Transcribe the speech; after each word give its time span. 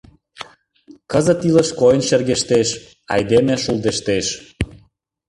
Кызыт 1.11 1.39
илыш 1.49 1.69
койын 1.79 2.01
шергештеш, 2.09 2.69
айдеме 3.13 3.55
шулдештеш. 3.63 4.27